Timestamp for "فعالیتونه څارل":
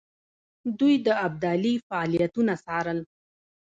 1.87-2.99